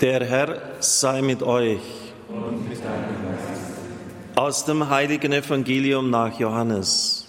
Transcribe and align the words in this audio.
Der 0.00 0.24
Herr 0.24 0.80
sei 0.80 1.20
mit 1.20 1.42
euch. 1.42 1.82
Aus 4.34 4.64
dem 4.64 4.88
heiligen 4.88 5.30
Evangelium 5.30 6.08
nach 6.08 6.38
Johannes. 6.38 7.28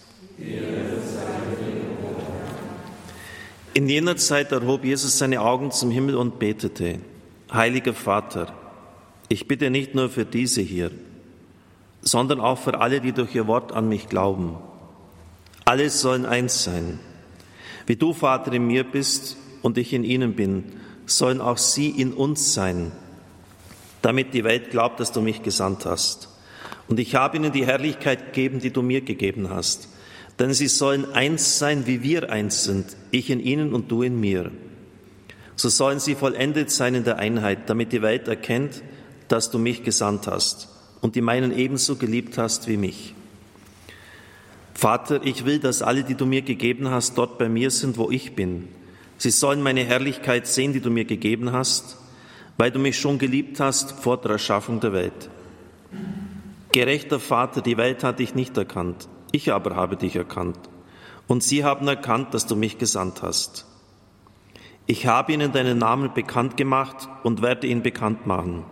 In 3.73 3.89
jener 3.89 4.15
Zeit 4.15 4.54
erhob 4.54 4.86
Jesus 4.86 5.18
seine 5.18 5.42
Augen 5.42 5.71
zum 5.71 5.92
Himmel 5.92 6.15
und 6.15 6.39
betete, 6.39 6.99
Heiliger 7.52 7.94
Vater, 7.94 8.54
ich 9.28 9.49
bitte 9.49 9.69
nicht 9.69 9.94
nur 9.94 10.08
für 10.08 10.24
diese 10.24 10.62
hier, 10.62 10.92
sondern 12.01 12.40
auch 12.40 12.58
für 12.58 12.79
alle, 12.79 13.01
die 13.01 13.12
durch 13.12 13.35
ihr 13.35 13.47
Wort 13.47 13.74
an 13.74 13.90
mich 13.90 14.08
glauben. 14.08 14.56
Alle 15.65 15.90
sollen 15.90 16.26
eins 16.26 16.63
sein. 16.63 16.99
Wie 17.85 17.98
du, 17.98 18.13
Vater, 18.13 18.53
in 18.53 18.67
mir 18.67 18.85
bist 18.85 19.35
und 19.62 19.77
ich 19.77 19.91
in 19.91 20.05
ihnen 20.05 20.35
bin, 20.35 20.80
sollen 21.17 21.41
auch 21.41 21.57
sie 21.57 21.89
in 21.89 22.13
uns 22.13 22.53
sein, 22.53 22.91
damit 24.02 24.34
die 24.34 24.43
Welt 24.43 24.71
glaubt, 24.71 24.99
dass 24.99 25.11
du 25.11 25.21
mich 25.21 25.43
gesandt 25.43 25.85
hast. 25.85 26.29
Und 26.88 26.99
ich 26.99 27.15
habe 27.15 27.38
ihnen 27.38 27.52
die 27.52 27.65
Herrlichkeit 27.65 28.33
gegeben, 28.33 28.59
die 28.59 28.71
du 28.71 28.81
mir 28.81 29.02
gegeben 29.02 29.49
hast. 29.49 29.88
Denn 30.39 30.53
sie 30.53 30.67
sollen 30.67 31.11
eins 31.13 31.59
sein, 31.59 31.85
wie 31.85 32.03
wir 32.03 32.31
eins 32.31 32.63
sind, 32.63 32.97
ich 33.11 33.29
in 33.29 33.39
ihnen 33.39 33.73
und 33.73 33.91
du 33.91 34.02
in 34.02 34.19
mir. 34.19 34.52
So 35.55 35.69
sollen 35.69 35.99
sie 35.99 36.16
vollendet 36.16 36.71
sein 36.71 36.95
in 36.95 37.03
der 37.03 37.17
Einheit, 37.17 37.69
damit 37.69 37.91
die 37.91 38.02
Welt 38.02 38.27
erkennt, 38.27 38.81
dass 39.27 39.52
du 39.52 39.59
mich 39.59 39.83
gesandt 39.83 40.27
hast 40.27 40.69
und 41.02 41.16
die 41.16 41.21
meinen 41.21 41.55
ebenso 41.55 41.95
geliebt 41.95 42.38
hast 42.38 42.67
wie 42.67 42.77
mich. 42.77 43.13
Vater, 44.73 45.21
ich 45.23 45.45
will, 45.45 45.59
dass 45.59 45.81
alle, 45.81 46.03
die 46.03 46.16
du 46.16 46.25
mir 46.25 46.41
gegeben 46.41 46.89
hast, 46.89 47.17
dort 47.17 47.38
bei 47.38 47.47
mir 47.47 47.69
sind, 47.69 47.97
wo 47.97 48.09
ich 48.09 48.35
bin 48.35 48.67
Sie 49.21 49.30
sollen 49.30 49.61
meine 49.61 49.84
Herrlichkeit 49.84 50.48
sehen, 50.48 50.73
die 50.73 50.80
du 50.81 50.89
mir 50.89 51.05
gegeben 51.05 51.52
hast, 51.52 51.95
weil 52.57 52.71
du 52.71 52.80
mich 52.80 52.99
schon 52.99 53.20
geliebt 53.20 53.59
hast 53.59 53.91
vor 53.91 54.17
der 54.17 54.31
Erschaffung 54.31 54.80
der 54.80 54.94
Welt. 54.94 55.30
Gerechter 56.72 57.19
Vater, 57.19 57.61
die 57.61 57.77
Welt 57.77 58.03
hat 58.03 58.17
dich 58.17 58.33
nicht 58.33 58.58
erkannt, 58.58 59.08
ich 59.31 59.53
aber 59.53 59.75
habe 59.75 59.95
dich 59.95 60.16
erkannt. 60.16 60.58
Und 61.27 61.44
sie 61.44 61.64
haben 61.64 61.88
erkannt, 61.88 62.33
dass 62.33 62.47
du 62.47 62.55
mich 62.55 62.80
gesandt 62.80 63.22
hast. 63.22 63.67
Ich 64.88 65.05
habe 65.05 65.33
ihnen 65.33 65.52
deinen 65.52 65.77
Namen 65.77 66.16
bekannt 66.16 66.58
gemacht 66.58 67.08
und 67.22 67.44
werde 67.44 67.67
ihn 67.67 67.83
bekannt 67.83 68.25
machen, 68.25 68.64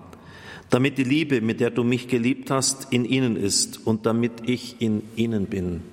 damit 0.71 0.97
die 0.97 1.03
Liebe, 1.03 1.41
mit 1.41 1.59
der 1.59 1.69
du 1.69 1.83
mich 1.83 2.07
geliebt 2.07 2.49
hast, 2.49 2.91
in 2.91 3.05
ihnen 3.05 3.35
ist 3.35 3.85
und 3.85 4.07
damit 4.07 4.49
ich 4.49 4.81
in 4.81 5.03
ihnen 5.15 5.45
bin. 5.45 5.83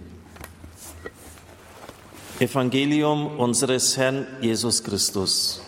Evangelium 2.39 3.39
unseres 3.39 3.97
Herrn 3.97 4.27
Jesus 4.43 4.85
Christus. 4.85 5.63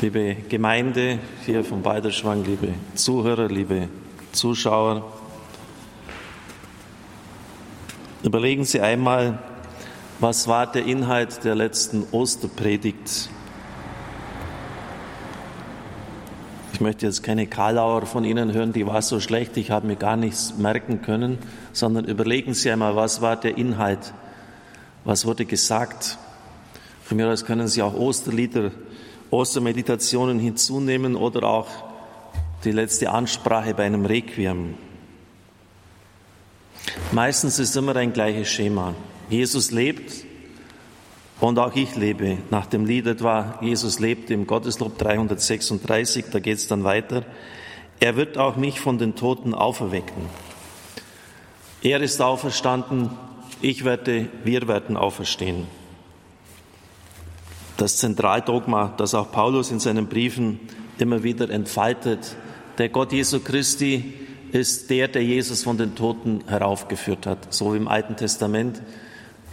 Liebe 0.00 0.36
Gemeinde 0.48 1.20
hier 1.46 1.64
von 1.64 1.82
Beiderschwang, 1.82 2.44
liebe 2.44 2.74
Zuhörer, 2.96 3.46
liebe 3.46 3.88
Zuschauer, 4.32 5.04
überlegen 8.24 8.64
Sie 8.64 8.80
einmal, 8.80 9.38
was 10.18 10.48
war 10.48 10.66
der 10.66 10.84
Inhalt 10.84 11.44
der 11.44 11.54
letzten 11.54 12.04
Osterpredigt 12.10 13.28
Ich 16.78 16.80
möchte 16.80 17.06
jetzt 17.06 17.24
keine 17.24 17.48
Karlauer 17.48 18.06
von 18.06 18.22
Ihnen 18.22 18.52
hören, 18.52 18.72
die 18.72 18.86
war 18.86 19.02
so 19.02 19.18
schlecht, 19.18 19.56
ich 19.56 19.72
habe 19.72 19.88
mir 19.88 19.96
gar 19.96 20.16
nichts 20.16 20.54
merken 20.58 21.02
können, 21.02 21.38
sondern 21.72 22.04
überlegen 22.04 22.54
Sie 22.54 22.70
einmal, 22.70 22.94
was 22.94 23.20
war 23.20 23.34
der 23.34 23.58
Inhalt, 23.58 24.14
was 25.04 25.26
wurde 25.26 25.44
gesagt. 25.44 26.18
Von 27.02 27.16
mir 27.16 27.28
aus 27.28 27.44
können 27.44 27.66
Sie 27.66 27.82
auch 27.82 27.94
Osterlieder, 27.94 28.70
Ostermeditationen 29.32 30.38
hinzunehmen 30.38 31.16
oder 31.16 31.48
auch 31.48 31.66
die 32.62 32.70
letzte 32.70 33.10
Ansprache 33.10 33.74
bei 33.74 33.82
einem 33.82 34.06
Requiem. 34.06 34.74
Meistens 37.10 37.58
ist 37.58 37.76
immer 37.76 37.96
ein 37.96 38.12
gleiches 38.12 38.46
Schema. 38.46 38.94
Jesus 39.28 39.72
lebt, 39.72 40.27
und 41.40 41.58
auch 41.58 41.74
ich 41.76 41.94
lebe 41.94 42.38
nach 42.50 42.66
dem 42.66 42.84
Lied 42.84 43.06
etwa, 43.06 43.58
Jesus 43.60 44.00
lebt 44.00 44.30
im 44.30 44.46
Gotteslob 44.46 44.98
336, 44.98 46.26
da 46.30 46.40
geht 46.40 46.58
es 46.58 46.66
dann 46.66 46.84
weiter. 46.84 47.24
Er 48.00 48.16
wird 48.16 48.38
auch 48.38 48.56
mich 48.56 48.80
von 48.80 48.98
den 48.98 49.14
Toten 49.14 49.54
auferwecken. 49.54 50.24
Er 51.82 52.00
ist 52.00 52.20
auferstanden, 52.20 53.10
ich 53.60 53.84
werde, 53.84 54.28
wir 54.44 54.66
werden 54.66 54.96
auferstehen. 54.96 55.66
Das 57.76 57.98
Zentraldogma, 57.98 58.92
das 58.96 59.14
auch 59.14 59.30
Paulus 59.30 59.70
in 59.70 59.78
seinen 59.78 60.08
Briefen 60.08 60.58
immer 60.98 61.22
wieder 61.22 61.48
entfaltet, 61.50 62.36
der 62.78 62.88
Gott 62.88 63.12
Jesu 63.12 63.40
Christi 63.40 64.14
ist 64.50 64.90
der, 64.90 65.08
der 65.08 65.22
Jesus 65.22 65.62
von 65.62 65.78
den 65.78 65.94
Toten 65.94 66.42
heraufgeführt 66.48 67.26
hat, 67.26 67.52
so 67.52 67.74
wie 67.74 67.76
im 67.76 67.86
Alten 67.86 68.16
Testament 68.16 68.82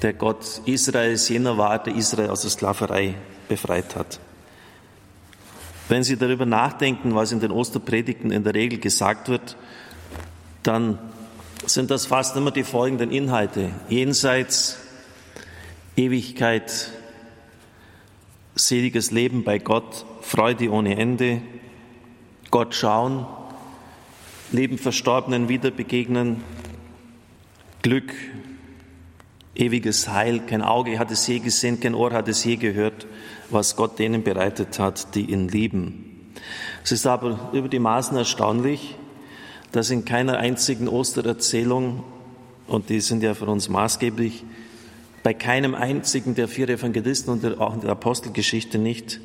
der 0.02 0.14
Gott 0.14 0.62
Israels 0.66 1.30
jener 1.30 1.58
war, 1.58 1.82
der 1.82 1.96
Israel 1.96 2.30
aus 2.30 2.42
der 2.42 2.52
Sklaverei 2.52 3.16
befreit 3.48 3.96
hat. 3.96 4.20
Wenn 5.88 6.04
Sie 6.04 6.18
darüber 6.18 6.46
nachdenken, 6.46 7.14
was 7.16 7.32
in 7.32 7.40
den 7.40 7.52
Osterpredigten 7.52 8.32
in 8.32 8.44
der 8.44 8.56
Regel 8.56 8.80
gesagt 8.80 9.30
wird, 9.30 9.56
dann 10.64 10.98
sind 11.66 11.92
das 11.92 12.08
fast 12.08 12.36
immer 12.36 12.52
die 12.52 12.64
folgenden 12.64 13.12
Inhalte. 13.12 13.70
Jenseits, 13.88 14.80
Ewigkeit, 15.96 16.92
seliges 18.56 19.12
Leben 19.12 19.44
bei 19.44 19.60
Gott, 19.60 20.06
Freude 20.22 20.72
ohne 20.72 20.98
Ende, 20.98 21.42
Gott 22.52 22.74
schauen, 22.74 23.26
Leben 24.52 24.78
Verstorbenen 24.78 25.50
wieder 25.50 25.72
begegnen, 25.72 26.44
Glück, 27.82 28.14
ewiges 29.56 30.08
Heil. 30.10 30.42
Kein 30.42 30.62
Auge 30.62 31.00
hat 31.00 31.12
es 31.12 31.26
je 31.28 31.40
gesehen, 31.40 31.80
kein 31.80 31.96
Ohr 31.96 32.12
hat 32.12 32.28
es 32.28 32.44
je 32.44 32.58
gehört, 32.58 33.08
was 33.50 33.76
Gott 33.76 34.00
denen 34.00 34.24
bereitet 34.24 34.80
hat, 34.80 35.16
die 35.16 35.32
ihn 35.32 35.48
lieben. 35.48 36.32
Es 36.84 36.92
ist 36.92 37.08
aber 37.08 37.50
über 37.54 37.68
die 37.68 37.80
Maßen 37.80 38.18
erstaunlich, 38.18 38.96
dass 39.72 39.90
in 39.90 40.06
keiner 40.06 40.38
einzigen 40.38 40.88
Ostererzählung, 40.88 42.04
und 42.68 42.90
die 42.90 43.02
sind 43.02 43.24
ja 43.24 43.34
für 43.34 43.46
uns 43.46 43.70
maßgeblich, 43.70 44.44
bei 45.24 45.34
keinem 45.34 45.74
einzigen 45.74 46.36
der 46.36 46.48
vier 46.48 46.70
Evangelisten 46.70 47.34
und 47.34 47.60
auch 47.60 47.74
in 47.74 47.82
der 47.82 47.90
Apostelgeschichte 47.92 48.78
nicht 48.78 49.20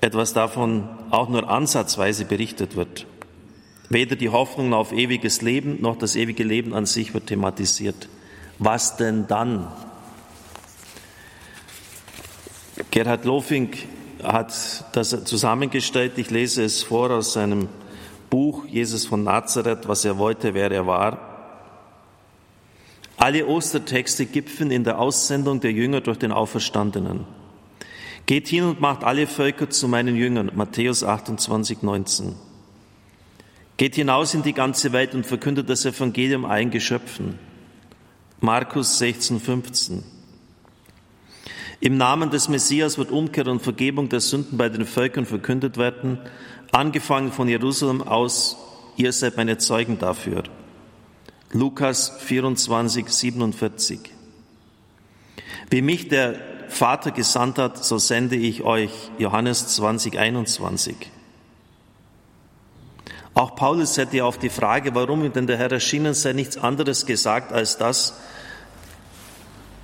etwas 0.00 0.32
davon 0.32 0.88
auch 1.10 1.28
nur 1.28 1.50
ansatzweise 1.50 2.24
berichtet 2.24 2.76
wird. 2.76 3.06
Weder 3.88 4.16
die 4.16 4.30
Hoffnung 4.30 4.72
auf 4.74 4.92
ewiges 4.92 5.42
Leben 5.42 5.80
noch 5.80 5.96
das 5.96 6.16
ewige 6.16 6.44
Leben 6.44 6.74
an 6.74 6.86
sich 6.86 7.14
wird 7.14 7.26
thematisiert. 7.26 8.08
Was 8.58 8.96
denn 8.96 9.26
dann? 9.26 9.68
Gerhard 12.90 13.24
Lofink 13.24 13.76
hat 14.22 14.54
das 14.92 15.24
zusammengestellt. 15.24 16.16
Ich 16.16 16.30
lese 16.30 16.64
es 16.64 16.82
vor 16.82 17.10
aus 17.10 17.34
seinem 17.34 17.68
Buch 18.30 18.64
Jesus 18.66 19.06
von 19.06 19.22
Nazareth, 19.24 19.88
was 19.88 20.04
er 20.04 20.18
wollte, 20.18 20.54
wer 20.54 20.70
er 20.70 20.86
war. 20.86 21.18
Alle 23.18 23.46
Ostertexte 23.46 24.26
gipfeln 24.26 24.70
in 24.70 24.84
der 24.84 24.98
Aussendung 24.98 25.60
der 25.60 25.72
Jünger 25.72 26.00
durch 26.00 26.18
den 26.18 26.32
Auferstandenen. 26.32 27.24
Geht 28.26 28.48
hin 28.48 28.64
und 28.64 28.80
macht 28.80 29.04
alle 29.04 29.26
Völker 29.26 29.70
zu 29.70 29.88
meinen 29.88 30.16
Jüngern. 30.16 30.50
Matthäus 30.54 31.04
28, 31.04 31.82
19. 31.82 32.34
Geht 33.76 33.94
hinaus 33.94 34.34
in 34.34 34.42
die 34.42 34.52
ganze 34.52 34.92
Welt 34.92 35.14
und 35.14 35.26
verkündet 35.26 35.70
das 35.70 35.84
Evangelium 35.84 36.44
allen 36.44 36.70
Geschöpfen. 36.70 37.38
Markus 38.46 38.98
16, 38.98 39.40
15. 39.40 40.04
Im 41.80 41.96
Namen 41.96 42.30
des 42.30 42.48
Messias 42.48 42.96
wird 42.96 43.10
Umkehr 43.10 43.48
und 43.48 43.60
Vergebung 43.60 44.08
der 44.08 44.20
Sünden 44.20 44.56
bei 44.56 44.68
den 44.68 44.86
Völkern 44.86 45.26
verkündet 45.26 45.78
werden, 45.78 46.20
angefangen 46.70 47.32
von 47.32 47.48
Jerusalem 47.48 48.02
aus, 48.02 48.56
ihr 48.96 49.12
seid 49.12 49.36
meine 49.36 49.58
Zeugen 49.58 49.98
dafür. 49.98 50.44
Lukas 51.50 52.08
24, 52.20 53.08
47. 53.08 53.98
Wie 55.70 55.82
mich 55.82 56.06
der 56.06 56.36
Vater 56.68 57.10
gesandt 57.10 57.58
hat, 57.58 57.84
so 57.84 57.98
sende 57.98 58.36
ich 58.36 58.62
euch. 58.62 58.92
Johannes 59.18 59.74
20, 59.74 60.20
21. 60.20 60.94
Auch 63.34 63.56
Paulus 63.56 63.96
hätte 63.96 64.24
auf 64.24 64.38
die 64.38 64.50
Frage, 64.50 64.94
warum 64.94 65.24
ihm 65.24 65.32
denn 65.32 65.48
der 65.48 65.58
Herr 65.58 65.72
erschienen 65.72 66.14
sei, 66.14 66.32
nichts 66.32 66.56
anderes 66.56 67.06
gesagt 67.06 67.52
als 67.52 67.76
das, 67.76 68.14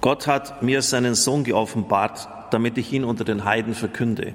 Gott 0.03 0.27
hat 0.27 0.65
mir 0.65 0.83
seinen 0.83 1.15
Sohn 1.15 1.45
geoffenbart, 1.45 2.29
damit 2.51 2.77
ich 2.77 2.93
ihn 2.93 3.05
unter 3.05 3.23
den 3.23 3.45
Heiden 3.45 3.73
verkünde. 3.73 4.35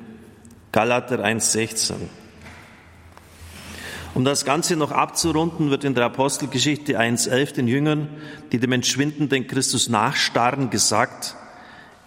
Galater 0.71 1.19
1,16. 1.19 1.95
Um 4.13 4.23
das 4.23 4.45
Ganze 4.45 4.77
noch 4.77 4.91
abzurunden, 4.91 5.69
wird 5.69 5.83
in 5.83 5.93
der 5.93 6.05
Apostelgeschichte 6.05 6.97
1.11 6.97 7.55
den 7.55 7.67
Jüngern, 7.67 8.07
die 8.53 8.59
dem 8.59 8.71
entschwindenden 8.71 9.45
Christus 9.45 9.89
nachstarren, 9.89 10.69
gesagt, 10.69 11.35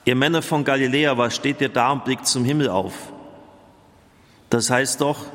ihr 0.07 0.17
Männer 0.17 0.41
von 0.41 0.65
Galiläa, 0.65 1.19
was 1.19 1.37
steht 1.37 1.61
ihr 1.61 1.69
da 1.69 1.93
und 1.93 2.07
blickt 2.07 2.27
zum 2.27 2.47
Himmel 2.47 2.71
auf? 2.71 2.95
Das 4.49 4.71
heißt 4.71 5.03
doch, 5.03 5.27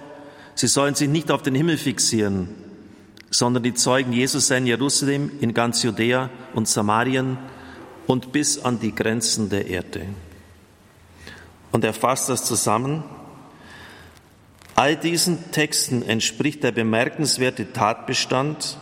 sie 0.56 0.68
sollen 0.68 0.95
sich 0.95 1.10
nicht 1.10 1.30
auf 1.30 1.44
den 1.44 1.54
Himmel 1.54 1.77
fixieren, 1.77 2.50
sondern 3.30 3.62
die 3.62 3.75
Zeugen 3.75 4.13
Jesus 4.13 4.50
in 4.50 4.66
Jerusalem, 4.66 5.30
in 5.42 5.54
ganz 5.54 5.83
Judäa 5.83 6.31
und 6.56 6.68
Samarien 6.68 7.38
und 8.07 8.31
bis 8.31 8.63
an 8.63 8.80
die 8.80 8.94
Grenzen 8.94 9.50
der 9.50 9.68
Erde. 9.68 10.02
Und 11.72 11.84
er 11.84 11.94
fasst 11.94 12.30
das 12.30 12.46
zusammen. 12.46 13.04
All 14.75 14.96
diesen 14.96 15.52
Texten 15.52 16.02
entspricht 16.02 16.63
der 16.63 16.72
bemerkenswerte 16.72 17.72
Tatbestand, 17.74 18.78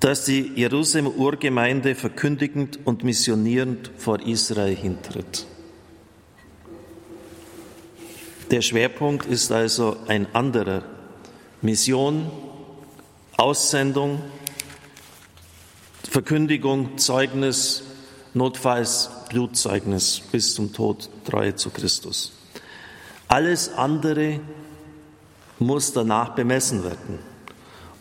dass 0.00 0.24
die 0.24 0.52
Jerusalemer 0.54 1.14
Urgemeinde 1.14 1.94
verkündigend 1.94 2.78
und 2.84 3.04
missionierend 3.04 3.90
vor 3.98 4.20
Israel 4.26 4.74
hintritt. 4.74 5.46
Der 8.50 8.62
Schwerpunkt 8.62 9.26
ist 9.26 9.52
also 9.52 9.96
ein 10.08 10.26
anderer. 10.34 10.82
Mission, 11.62 12.30
Aussendung, 13.36 14.22
Verkündigung, 16.10 16.98
Zeugnis, 16.98 17.84
notfalls 18.34 19.10
Blutzeugnis 19.28 20.20
bis 20.32 20.56
zum 20.56 20.72
Tod, 20.72 21.08
Treue 21.24 21.54
zu 21.54 21.70
Christus. 21.70 22.32
Alles 23.28 23.72
andere 23.74 24.40
muss 25.60 25.92
danach 25.92 26.30
bemessen 26.30 26.82
werden. 26.82 27.20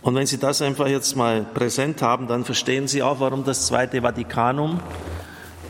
Und 0.02 0.16
wenn 0.16 0.26
Sie 0.26 0.40
das 0.40 0.60
einfach 0.64 0.88
jetzt 0.88 1.16
mal 1.18 1.44
präsent 1.44 2.02
haben, 2.02 2.26
dann 2.26 2.46
verstehen 2.46 2.88
Sie 2.88 3.04
auch, 3.04 3.20
warum 3.20 3.44
das 3.44 3.68
Zweite 3.68 4.02
Vatikanum 4.02 4.80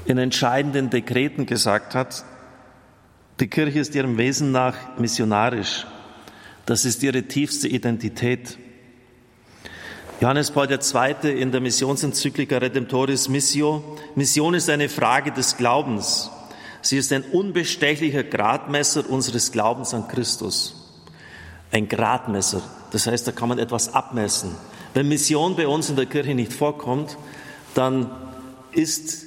in 0.06 0.18
entscheidenden 0.18 0.90
Dekreten 0.90 1.46
gesagt 1.46 1.94
hat, 1.94 2.24
die 3.42 3.48
Kirche 3.48 3.80
ist 3.80 3.94
ihrem 3.96 4.18
Wesen 4.18 4.54
nach 4.54 4.98
missionarisch. 4.98 5.86
Das 6.66 6.86
ist 6.86 7.04
ihre 7.04 7.24
tiefste 7.24 7.68
Identität. 7.68 8.58
Johannes 10.22 10.52
Paul 10.52 10.70
II. 10.70 11.42
in 11.42 11.54
der 11.54 11.62
Missionsenzyklika 11.62 12.58
Redemptoris 12.58 13.30
Missio. 13.30 13.98
Mission 14.16 14.54
ist 14.54 14.70
eine 14.70 14.90
Frage 14.90 15.32
des 15.32 15.56
Glaubens. 15.56 16.30
Sie 16.82 16.98
ist 16.98 17.14
ein 17.14 17.24
unbestechlicher 17.24 18.24
Gradmesser 18.24 19.10
unseres 19.10 19.54
Glaubens 19.54 19.94
an 19.94 20.10
Christus. 20.10 20.76
Ein 21.72 21.88
Gradmesser. 21.88 22.62
Das 22.92 23.08
heißt, 23.08 23.28
da 23.28 23.32
kann 23.32 23.48
man 23.48 23.60
etwas 23.60 23.94
abmessen. 23.94 24.56
Wenn 24.94 25.08
Mission 25.08 25.56
bei 25.56 25.68
uns 25.70 25.90
in 25.90 25.96
der 25.96 26.06
Kirche 26.06 26.36
nicht 26.36 26.52
vorkommt, 26.52 27.18
dann 27.74 28.12
ist 28.74 29.26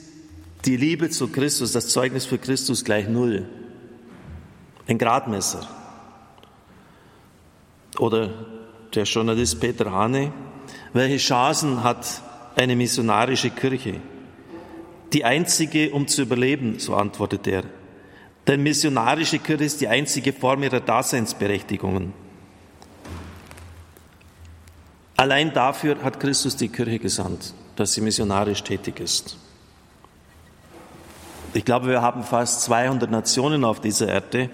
die 0.66 0.76
Liebe 0.76 1.08
zu 1.08 1.28
Christus, 1.28 1.72
das 1.72 1.88
Zeugnis 1.88 2.26
für 2.26 2.36
Christus 2.36 2.84
gleich 2.84 3.08
Null. 3.08 3.48
Ein 4.86 4.98
Gradmesser. 4.98 5.66
Oder 7.98 8.28
der 8.94 9.04
Journalist 9.04 9.58
Peter 9.58 9.90
Hane, 9.90 10.32
welche 10.92 11.16
Chancen 11.16 11.82
hat 11.82 12.06
eine 12.56 12.76
missionarische 12.76 13.50
Kirche? 13.50 14.00
Die 15.12 15.24
einzige, 15.24 15.90
um 15.90 16.06
zu 16.06 16.22
überleben, 16.22 16.78
so 16.78 16.94
antwortet 16.94 17.46
er. 17.46 17.64
Denn 18.46 18.62
missionarische 18.62 19.38
Kirche 19.38 19.64
ist 19.64 19.80
die 19.80 19.88
einzige 19.88 20.32
Form 20.32 20.62
ihrer 20.62 20.80
Daseinsberechtigungen. 20.80 22.12
Allein 25.16 25.52
dafür 25.52 26.02
hat 26.02 26.18
Christus 26.18 26.56
die 26.56 26.68
Kirche 26.68 26.98
gesandt, 26.98 27.54
dass 27.76 27.92
sie 27.92 28.00
missionarisch 28.00 28.62
tätig 28.62 28.98
ist. 28.98 29.36
Ich 31.54 31.64
glaube, 31.64 31.88
wir 31.88 32.00
haben 32.00 32.24
fast 32.24 32.62
200 32.62 33.10
Nationen 33.10 33.64
auf 33.64 33.80
dieser 33.80 34.08
Erde 34.08 34.48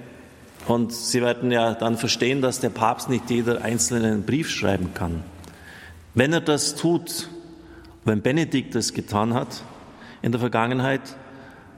und 0.67 0.93
Sie 0.93 1.23
werden 1.23 1.51
ja 1.51 1.73
dann 1.75 1.97
verstehen, 1.97 2.43
dass 2.43 2.61
der 2.61 2.71
Papst 2.71 3.09
nicht 3.09 3.31
jeder 3.31 3.63
einzelne 3.63 4.09
einen 4.09 4.25
Brief 4.25 4.51
schreiben 4.51 4.93
kann. 4.93 5.23
Wenn 6.19 6.33
er 6.33 6.41
das 6.41 6.75
tut, 6.75 7.29
wenn 8.05 8.23
Benedikt 8.23 8.75
das 8.75 8.93
getan 8.93 9.35
hat 9.35 9.63
in 10.21 10.33
der 10.33 10.41
Vergangenheit, 10.41 11.15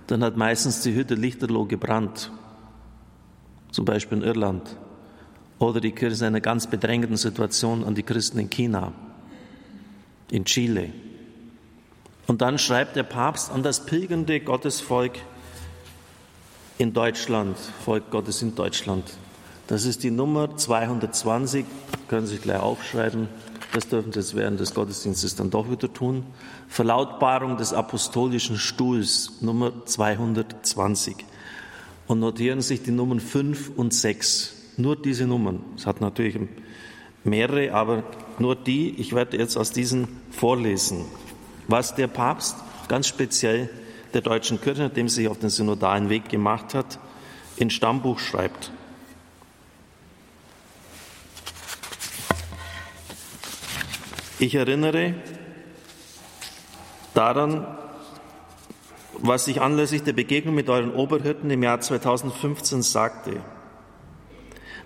dann 0.07 0.25
hat 0.25 0.39
meistens 0.39 0.81
die 0.81 0.95
Hütte 0.95 1.15
lichterloh 1.15 1.67
gebrannt, 1.67 2.33
zum 3.71 3.85
Beispiel 3.85 4.17
in 4.17 4.25
Irland. 4.25 4.77
Oder 5.59 5.83
die 5.83 5.93
Kirche 5.93 6.21
in 6.21 6.29
einer 6.29 6.41
ganz 6.41 6.67
bedrängenden 6.67 7.19
Situation 7.19 7.85
an 7.85 7.95
die 7.95 8.03
Christen 8.03 8.39
in 8.39 8.49
China, 8.49 8.95
in 10.31 10.47
Chile. 10.47 10.89
Und 12.27 12.41
dann 12.41 12.57
schreibt 12.57 12.97
der 12.97 13.03
Papst 13.03 13.53
an 13.53 13.63
das 13.63 13.85
pilgernde 13.85 14.41
Gottesvolk 14.41 15.19
in 16.79 16.95
Deutschland, 16.95 17.59
Volk 17.85 18.11
Gottes 18.11 18.41
in 18.41 18.55
Deutschland. 18.55 19.05
Das 19.67 19.85
ist 19.85 20.03
die 20.03 20.11
Nummer 20.11 20.57
220, 20.57 21.67
können 22.11 22.27
Sie 22.27 22.39
gleich 22.39 22.59
aufschreiben. 22.59 23.29
Das 23.73 23.87
dürfen 23.87 24.13
Sie 24.13 24.19
jetzt 24.19 24.35
während 24.35 24.59
des 24.59 24.75
Gottesdienstes 24.75 25.37
dann 25.37 25.51
doch 25.51 25.71
wieder 25.71 25.93
tun. 25.93 26.25
Verlautbarung 26.69 27.57
des 27.57 27.73
Apostolischen 27.73 28.59
Stuhls, 28.59 29.41
Nummer 29.41 29.87
220. 29.87 31.15
Und 32.09 32.19
notieren 32.19 32.63
sich 32.63 32.83
die 32.83 32.91
Nummern 32.91 33.21
5 33.21 33.71
und 33.77 33.95
6. 33.95 34.57
Nur 34.77 34.97
diese 34.97 35.29
Nummern. 35.29 35.61
Es 35.77 35.87
hat 35.87 36.01
natürlich 36.01 36.37
mehrere, 37.23 37.73
aber 37.73 38.03
nur 38.41 38.57
die. 38.57 38.91
Ich 38.99 39.15
werde 39.15 39.39
jetzt 39.39 39.57
aus 39.57 39.71
diesen 39.71 40.09
vorlesen, 40.33 41.05
was 41.69 41.95
der 41.95 42.09
Papst 42.09 42.57
ganz 42.89 43.07
speziell 43.07 43.71
der 44.15 44.23
deutschen 44.23 44.61
Kirche, 44.61 44.83
nachdem 44.83 45.09
sie 45.09 45.15
sich 45.15 45.29
auf 45.29 45.39
den 45.39 45.51
synodalen 45.51 46.09
Weg 46.09 46.29
gemacht 46.29 46.75
hat, 46.75 46.99
in 47.55 47.71
Stammbuch 47.71 48.19
schreibt. 48.19 48.73
Ich 54.41 54.55
erinnere 54.55 55.13
daran, 57.13 57.67
was 59.19 59.47
ich 59.49 59.61
anlässlich 59.61 60.03
der 60.03 60.15
Begegnung 60.15 60.55
mit 60.55 60.71
euren 60.71 60.95
Oberhirten 60.95 61.51
im 61.51 61.63
Jahr 61.63 61.79
2015 61.79 62.81
sagte. 62.81 63.43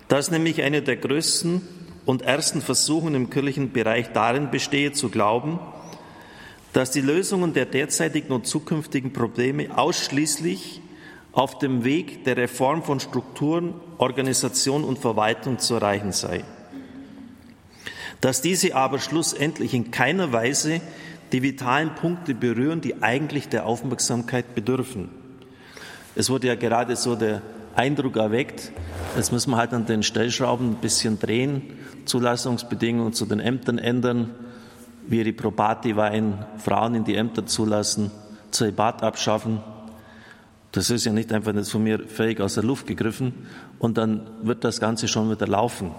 Dass 0.09 0.29
nämlich 0.29 0.61
eine 0.61 0.81
der 0.81 0.97
größten 0.97 1.61
und 2.05 2.21
ersten 2.23 2.61
Versuchungen 2.61 3.15
im 3.15 3.29
kirchlichen 3.29 3.71
Bereich 3.71 4.11
darin 4.11 4.51
bestehe, 4.51 4.91
zu 4.91 5.07
glauben, 5.07 5.57
dass 6.73 6.91
die 6.91 6.99
Lösungen 6.99 7.53
der 7.53 7.65
derzeitigen 7.65 8.33
und 8.33 8.45
zukünftigen 8.45 9.13
Probleme 9.13 9.69
ausschließlich 9.77 10.81
auf 11.31 11.59
dem 11.59 11.85
Weg 11.85 12.25
der 12.25 12.35
Reform 12.35 12.83
von 12.83 12.99
Strukturen, 12.99 13.73
Organisation 13.99 14.83
und 14.83 14.99
Verwaltung 14.99 15.59
zu 15.59 15.75
erreichen 15.75 16.11
sei 16.11 16.43
dass 18.21 18.41
diese 18.41 18.75
aber 18.75 18.99
schlussendlich 18.99 19.73
in 19.73 19.91
keiner 19.91 20.31
Weise 20.31 20.81
die 21.31 21.41
vitalen 21.41 21.95
Punkte 21.95 22.33
berühren, 22.33 22.81
die 22.81 23.01
eigentlich 23.01 23.49
der 23.49 23.65
Aufmerksamkeit 23.65 24.55
bedürfen. 24.55 25.09
Es 26.15 26.29
wurde 26.29 26.47
ja 26.47 26.55
gerade 26.55 26.95
so 26.95 27.15
der 27.15 27.41
Eindruck 27.75 28.15
erweckt, 28.15 28.71
jetzt 29.17 29.33
müssen 29.33 29.51
wir 29.51 29.57
halt 29.57 29.73
an 29.73 29.85
den 29.85 30.01
Stellschrauben 30.01 30.71
ein 30.71 30.75
bisschen 30.75 31.19
drehen, 31.19 31.73
Zulassungsbedingungen 32.05 33.13
zu 33.13 33.25
den 33.25 33.39
Ämtern 33.39 33.77
ändern, 33.77 34.31
wie 35.07 35.23
die 35.23 35.33
Probati 35.33 35.95
Wein 35.95 36.45
Frauen 36.57 36.95
in 36.95 37.03
die 37.03 37.15
Ämter 37.15 37.45
zulassen, 37.45 38.11
Zölibat 38.51 39.03
abschaffen. 39.03 39.59
Das 40.71 40.89
ist 40.89 41.05
ja 41.05 41.11
nicht 41.11 41.31
einfach 41.33 41.53
nicht 41.53 41.69
von 41.69 41.83
mir 41.83 41.99
fähig 41.99 42.39
aus 42.39 42.55
der 42.55 42.63
Luft 42.63 42.87
gegriffen 42.87 43.33
und 43.79 43.97
dann 43.97 44.27
wird 44.41 44.63
das 44.63 44.79
Ganze 44.79 45.07
schon 45.07 45.29
wieder 45.29 45.47
laufen. 45.47 45.91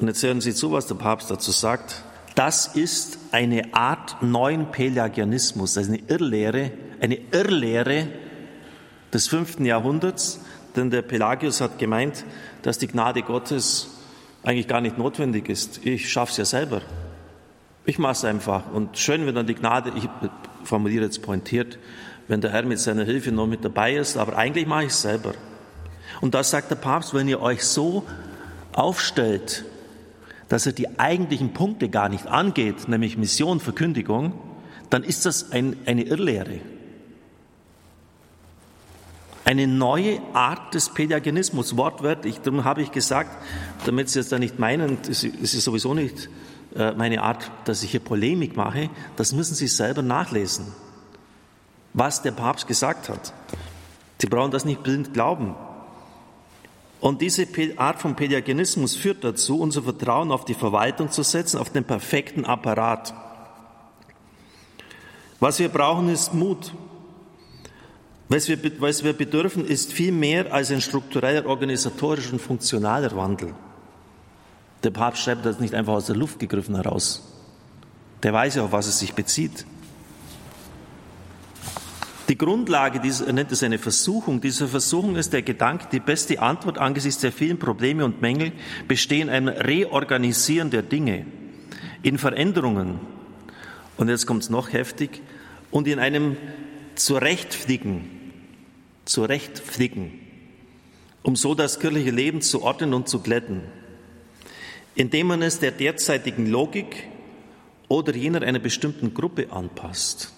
Und 0.00 0.08
jetzt 0.08 0.22
hören 0.22 0.40
Sie 0.40 0.54
zu, 0.54 0.72
was 0.72 0.86
der 0.86 0.94
Papst 0.94 1.30
dazu 1.30 1.50
sagt. 1.50 2.02
Das 2.34 2.68
ist 2.68 3.18
eine 3.32 3.74
Art 3.74 4.22
neuen 4.22 4.70
Pelagianismus, 4.70 5.74
das 5.74 5.84
ist 5.84 5.90
eine 5.90 6.00
Irrlehre, 6.08 6.70
eine 7.00 7.18
Irrlehre 7.32 8.08
des 9.12 9.28
fünften 9.28 9.66
Jahrhunderts, 9.66 10.40
denn 10.74 10.90
der 10.90 11.02
Pelagius 11.02 11.60
hat 11.60 11.78
gemeint, 11.78 12.24
dass 12.62 12.78
die 12.78 12.86
Gnade 12.86 13.22
Gottes 13.22 13.88
eigentlich 14.42 14.68
gar 14.68 14.80
nicht 14.80 14.96
notwendig 14.96 15.50
ist. 15.50 15.84
Ich 15.84 16.10
schaffe 16.10 16.30
es 16.30 16.36
ja 16.38 16.44
selber. 16.46 16.80
Ich 17.84 17.98
mache 17.98 18.12
es 18.12 18.24
einfach. 18.24 18.72
Und 18.72 18.96
schön, 18.96 19.26
wenn 19.26 19.34
dann 19.34 19.46
die 19.46 19.54
Gnade, 19.54 19.92
ich 19.96 20.08
formuliere 20.64 21.04
jetzt 21.04 21.20
pointiert, 21.20 21.78
wenn 22.26 22.40
der 22.40 22.52
Herr 22.52 22.62
mit 22.62 22.78
seiner 22.78 23.04
Hilfe 23.04 23.32
noch 23.32 23.46
mit 23.46 23.66
dabei 23.66 23.96
ist, 23.96 24.16
aber 24.16 24.38
eigentlich 24.38 24.66
mache 24.66 24.84
ich 24.84 24.92
es 24.92 25.02
selber. 25.02 25.34
Und 26.22 26.34
das 26.34 26.50
sagt 26.50 26.70
der 26.70 26.76
Papst, 26.76 27.12
wenn 27.12 27.28
ihr 27.28 27.42
euch 27.42 27.64
so 27.64 28.04
aufstellt, 28.72 29.64
dass 30.50 30.66
er 30.66 30.72
die 30.72 30.98
eigentlichen 30.98 31.52
Punkte 31.52 31.88
gar 31.88 32.08
nicht 32.08 32.26
angeht, 32.26 32.88
nämlich 32.88 33.16
Mission, 33.16 33.60
Verkündigung, 33.60 34.32
dann 34.90 35.04
ist 35.04 35.24
das 35.24 35.52
ein, 35.52 35.76
eine 35.86 36.02
Irrlehre. 36.02 36.58
Eine 39.44 39.68
neue 39.68 40.20
Art 40.34 40.74
des 40.74 40.88
Pädagogismus, 40.88 41.76
wortwörtlich. 41.76 42.40
Darum 42.40 42.64
habe 42.64 42.82
ich 42.82 42.90
gesagt, 42.90 43.30
damit 43.86 44.08
Sie 44.08 44.18
jetzt 44.18 44.32
da 44.32 44.40
nicht 44.40 44.58
meinen, 44.58 44.98
es 45.08 45.22
ist 45.22 45.62
sowieso 45.62 45.94
nicht 45.94 46.28
äh, 46.74 46.92
meine 46.92 47.22
Art, 47.22 47.48
dass 47.64 47.84
ich 47.84 47.92
hier 47.92 48.00
Polemik 48.00 48.56
mache, 48.56 48.90
das 49.14 49.32
müssen 49.32 49.54
Sie 49.54 49.68
selber 49.68 50.02
nachlesen, 50.02 50.66
was 51.94 52.22
der 52.22 52.32
Papst 52.32 52.66
gesagt 52.66 53.08
hat. 53.08 53.32
Sie 54.20 54.26
brauchen 54.26 54.50
das 54.50 54.64
nicht 54.64 54.82
blind 54.82 55.14
glauben. 55.14 55.54
Und 57.00 57.22
diese 57.22 57.46
Art 57.76 58.00
von 58.00 58.14
Pädagogismus 58.14 58.94
führt 58.94 59.24
dazu, 59.24 59.58
unser 59.58 59.82
Vertrauen 59.82 60.30
auf 60.30 60.44
die 60.44 60.54
Verwaltung 60.54 61.10
zu 61.10 61.22
setzen, 61.22 61.58
auf 61.58 61.70
den 61.70 61.84
perfekten 61.84 62.44
Apparat. 62.44 63.14
Was 65.38 65.58
wir 65.58 65.70
brauchen, 65.70 66.10
ist 66.10 66.34
Mut. 66.34 66.74
Was 68.28 68.48
wir, 68.48 68.58
was 68.80 69.02
wir 69.02 69.14
bedürfen, 69.14 69.64
ist 69.64 69.92
viel 69.92 70.12
mehr 70.12 70.52
als 70.52 70.70
ein 70.70 70.82
struktureller, 70.82 71.46
organisatorischer 71.46 72.34
und 72.34 72.38
funktionaler 72.40 73.16
Wandel. 73.16 73.54
Der 74.84 74.90
Papst 74.90 75.22
schreibt 75.22 75.44
das 75.44 75.58
nicht 75.58 75.74
einfach 75.74 75.94
aus 75.94 76.06
der 76.06 76.16
Luft 76.16 76.38
gegriffen 76.38 76.76
heraus. 76.76 77.26
Der 78.22 78.32
weiß 78.32 78.56
ja, 78.56 78.64
auf 78.64 78.72
was 78.72 78.86
es 78.86 78.98
sich 78.98 79.14
bezieht. 79.14 79.64
Die 82.30 82.38
Grundlage, 82.38 83.00
dieser, 83.00 83.26
er 83.26 83.32
nennt 83.32 83.50
es 83.50 83.64
eine 83.64 83.80
Versuchung, 83.80 84.40
diese 84.40 84.68
Versuchung 84.68 85.16
ist 85.16 85.32
der 85.32 85.42
Gedanke, 85.42 85.88
die 85.90 85.98
beste 85.98 86.40
Antwort 86.40 86.78
angesichts 86.78 87.20
der 87.20 87.32
vielen 87.32 87.58
Probleme 87.58 88.04
und 88.04 88.22
Mängel 88.22 88.52
besteht 88.86 89.22
in 89.22 89.28
einem 89.28 89.48
Reorganisieren 89.48 90.70
der 90.70 90.82
Dinge, 90.82 91.26
in 92.04 92.18
Veränderungen. 92.18 93.00
Und 93.96 94.08
jetzt 94.10 94.28
kommt 94.28 94.44
es 94.44 94.48
noch 94.48 94.72
heftig, 94.72 95.22
und 95.72 95.88
in 95.88 95.98
einem 95.98 96.36
Zurechtfliegen, 96.94 98.08
Zurechtfliegen, 99.06 100.12
um 101.24 101.34
so 101.34 101.56
das 101.56 101.80
kirchliche 101.80 102.12
Leben 102.12 102.42
zu 102.42 102.62
ordnen 102.62 102.94
und 102.94 103.08
zu 103.08 103.22
glätten, 103.22 103.62
indem 104.94 105.26
man 105.26 105.42
es 105.42 105.58
der 105.58 105.72
derzeitigen 105.72 106.46
Logik 106.46 107.08
oder 107.88 108.14
jener 108.14 108.42
einer 108.42 108.60
bestimmten 108.60 109.14
Gruppe 109.14 109.50
anpasst. 109.50 110.32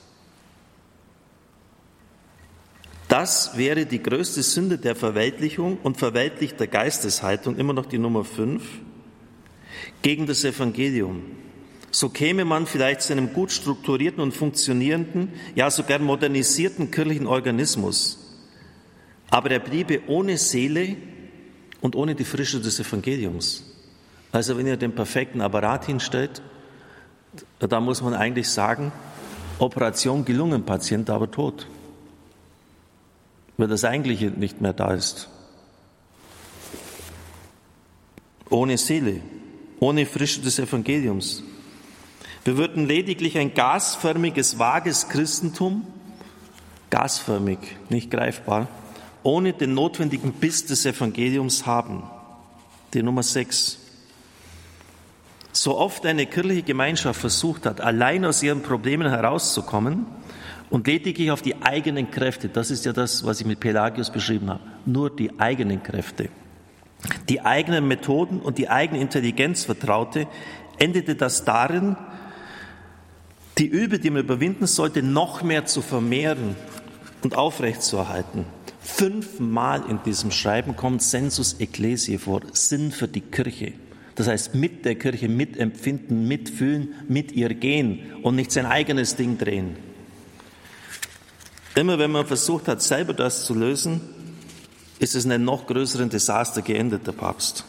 Das 3.13 3.59
wäre 3.59 3.85
die 3.85 4.03
größte 4.03 4.43
Sünde 4.43 4.79
der 4.79 4.97
Verweltlichung 4.97 5.77
und 5.83 5.99
verweltlichter 5.99 6.67
Geisteshaltung, 6.67 7.59
immer 7.59 7.75
noch 7.75 7.85
die 7.85 7.99
Nummer 7.99 8.25
fünf, 8.25 8.63
gegen 10.01 10.27
das 10.27 10.45
Evangelium. 10.45 11.21
So 11.91 12.09
käme 12.09 12.47
man 12.47 12.65
vielleicht 12.65 13.03
zu 13.03 13.13
einem 13.13 13.35
gut 13.35 13.53
strukturierten 13.53 14.23
und 14.23 14.33
funktionierenden, 14.33 15.29
ja 15.55 15.71
sogar 15.71 15.99
modernisierten 15.99 16.91
kirchlichen 16.91 17.27
Organismus. 17.27 18.19
Aber 19.29 19.51
er 19.51 19.61
bliebe 19.61 20.01
ohne 20.07 20.39
Seele 20.39 20.97
und 21.83 21.95
ohne 21.97 22.15
die 22.15 22.25
Frische 22.25 22.63
des 22.63 22.81
Evangeliums. 22.81 23.63
Also 24.31 24.57
wenn 24.57 24.67
ihr 24.67 24.79
den 24.79 24.95
perfekten 24.95 25.43
Apparat 25.43 25.85
hinstellt, 25.85 26.41
da 27.59 27.79
muss 27.79 28.01
man 28.01 28.15
eigentlich 28.15 28.49
sagen, 28.49 28.91
Operation 29.59 30.25
gelungen, 30.25 30.65
Patient 30.65 31.11
aber 31.11 31.31
tot 31.31 31.67
weil 33.63 33.69
das 33.69 33.85
Eigentliche 33.85 34.27
nicht 34.27 34.61
mehr 34.61 34.73
da 34.73 34.93
ist. 34.93 35.29
Ohne 38.51 38.77
Seele, 38.77 39.21
ohne 39.79 40.05
Frische 40.05 40.41
des 40.41 40.59
Evangeliums. 40.59 41.45
Wir 42.43 42.57
würden 42.57 42.89
lediglich 42.89 43.39
ein 43.39 43.55
gasförmiges, 43.55 44.59
vages 44.59 45.09
Christentum, 45.09 45.87
gasförmig, 46.91 47.61
nicht 47.89 48.11
greifbar, 48.11 48.67
ohne 49.23 49.53
den 49.53 49.75
notwendigen 49.75 50.33
Biss 50.33 50.67
des 50.67 50.85
Evangeliums 50.85 51.65
haben. 51.65 52.03
Die 52.95 53.03
Nummer 53.05 53.23
sechs. 53.23 53.79
So 55.53 55.79
oft 55.79 56.05
eine 56.05 56.27
kirchliche 56.27 56.65
Gemeinschaft 56.65 57.21
versucht 57.21 57.65
hat, 57.67 57.81
allein 57.81 58.25
aus 58.25 58.43
ihren 58.43 58.63
Problemen 58.63 59.09
herauszukommen, 59.09 60.07
und 60.73 60.87
lediglich 60.87 61.31
auf 61.31 61.43
die 61.43 61.61
eigenen 61.61 62.11
Kräfte, 62.11 62.49
das 62.49 62.71
ist 62.71 62.87
ja 62.87 62.95
das, 62.95 63.27
was 63.27 63.43
ich 63.43 63.47
mit 63.47 63.61
Pelagius 63.61 64.09
beschrieben 64.09 64.49
habe, 64.49 64.63
nur 64.87 65.15
die 65.15 65.39
eigenen 65.39 65.83
Kräfte, 65.83 66.31
die 67.29 67.43
eigenen 67.43 67.87
Methoden 67.87 68.41
und 68.41 68.57
die 68.57 68.71
eigene 68.71 68.99
Intelligenz 69.03 69.65
vertraute, 69.65 70.27
endete 70.79 71.15
das 71.15 71.45
darin, 71.45 71.95
die 73.59 73.67
Übel, 73.67 73.99
die 73.99 74.09
man 74.09 74.23
überwinden 74.23 74.67
sollte, 74.67 75.03
noch 75.03 75.43
mehr 75.43 75.67
zu 75.67 75.83
vermehren 75.83 76.57
und 77.23 77.37
aufrechtzuerhalten. 77.37 78.47
Fünfmal 78.81 79.83
in 79.91 80.03
diesem 80.05 80.31
Schreiben 80.31 80.75
kommt 80.75 81.03
Sensus 81.03 81.53
Ecclesiae 81.61 82.17
vor, 82.17 82.41
Sinn 82.55 82.93
für 82.93 83.09
die 83.09 83.21
Kirche. 83.21 83.75
Das 84.15 84.27
heißt, 84.27 84.55
mit 84.55 84.87
der 84.87 84.95
Kirche 84.95 85.29
mitempfinden, 85.29 86.27
mitfühlen, 86.27 86.95
mit 87.09 87.33
ihr 87.33 87.53
gehen 87.53 88.01
und 88.23 88.37
nicht 88.37 88.53
sein 88.53 88.65
eigenes 88.65 89.17
Ding 89.17 89.37
drehen. 89.37 89.92
Immer 91.75 91.99
wenn 91.99 92.11
man 92.11 92.27
versucht 92.27 92.69
hat, 92.69 92.83
selber 92.83 93.15
das 93.15 93.45
zu 93.45 93.55
lösen, 93.55 94.01
ist 94.99 95.15
es 95.15 95.25
in 95.25 95.33
einem 95.33 95.45
noch 95.45 95.67
größeren 95.67 96.11
Desaster 96.11 96.63
geendet, 96.63 97.07
der 97.07 97.13
Papst. 97.13 97.65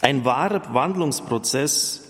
Ein 0.00 0.24
wahrer 0.24 0.74
Wandlungsprozess 0.74 2.02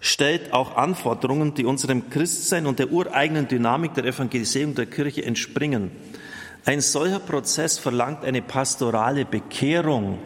stellt 0.00 0.52
auch 0.52 0.76
Anforderungen, 0.76 1.54
die 1.54 1.64
unserem 1.64 2.08
Christsein 2.08 2.66
und 2.66 2.78
der 2.78 2.92
ureigenen 2.92 3.48
Dynamik 3.48 3.94
der 3.94 4.04
Evangelisierung 4.04 4.74
der 4.74 4.86
Kirche 4.86 5.24
entspringen. 5.24 5.90
Ein 6.64 6.80
solcher 6.80 7.18
Prozess 7.18 7.78
verlangt 7.78 8.24
eine 8.24 8.40
pastorale 8.40 9.24
Bekehrung 9.24 10.18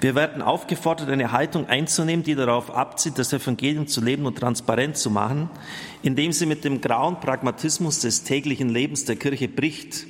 wir 0.00 0.14
werden 0.14 0.42
aufgefordert, 0.42 1.08
eine 1.08 1.32
Haltung 1.32 1.68
einzunehmen, 1.68 2.24
die 2.24 2.34
darauf 2.34 2.70
abzieht, 2.74 3.18
das 3.18 3.32
Evangelium 3.32 3.86
zu 3.86 4.00
leben 4.00 4.26
und 4.26 4.38
transparent 4.38 4.96
zu 4.96 5.10
machen, 5.10 5.50
indem 6.02 6.32
sie 6.32 6.46
mit 6.46 6.64
dem 6.64 6.80
grauen 6.80 7.20
Pragmatismus 7.20 8.00
des 8.00 8.24
täglichen 8.24 8.68
Lebens 8.68 9.04
der 9.04 9.16
Kirche 9.16 9.48
bricht, 9.48 10.06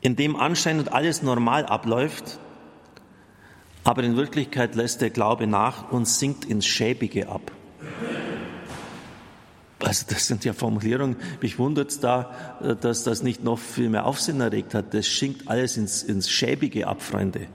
in 0.00 0.16
dem 0.16 0.36
anscheinend 0.36 0.92
alles 0.92 1.22
normal 1.22 1.66
abläuft, 1.66 2.38
aber 3.84 4.02
in 4.02 4.16
Wirklichkeit 4.16 4.74
lässt 4.74 5.00
der 5.00 5.10
Glaube 5.10 5.46
nach 5.46 5.90
und 5.90 6.06
sinkt 6.06 6.44
ins 6.44 6.66
Schäbige 6.66 7.28
ab. 7.28 7.52
Also 9.82 10.04
das 10.08 10.26
sind 10.26 10.44
ja 10.44 10.52
Formulierungen, 10.52 11.16
mich 11.40 11.58
wundert 11.58 12.04
da, 12.04 12.58
dass 12.80 13.02
das 13.02 13.22
nicht 13.22 13.42
noch 13.42 13.58
viel 13.58 13.88
mehr 13.88 14.04
Aufsehen 14.04 14.40
erregt 14.40 14.74
hat. 14.74 14.92
Das 14.92 15.06
schinkt 15.06 15.48
alles 15.48 15.78
ins, 15.78 16.02
ins 16.02 16.30
Schäbige 16.30 16.86
ab, 16.86 17.00
Freunde. 17.00 17.46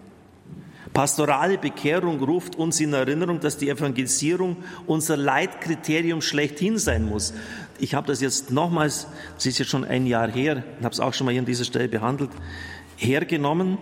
Pastorale 0.96 1.58
Bekehrung 1.58 2.24
ruft 2.24 2.56
uns 2.56 2.80
in 2.80 2.94
Erinnerung, 2.94 3.42
dass 3.42 3.58
die 3.58 3.68
Evangelisierung 3.68 4.56
unser 4.88 5.18
Leitkriterium 5.18 6.22
schlechthin 6.22 6.78
sein 6.78 7.10
muss. 7.10 7.34
Ich 7.80 7.94
habe 7.94 8.08
das 8.08 8.22
jetzt 8.22 8.50
nochmals, 8.50 9.06
es 9.38 9.46
ist 9.46 9.60
jetzt 9.60 9.72
schon 9.72 9.84
ein 9.84 10.08
Jahr 10.08 10.32
her, 10.32 10.64
habe 10.82 10.94
es 10.94 11.02
auch 11.02 11.14
schon 11.14 11.26
mal 11.26 11.32
hier 11.32 11.42
an 11.42 11.46
dieser 11.46 11.66
Stelle 11.66 11.90
behandelt, 11.90 12.30
hergenommen, 12.96 13.78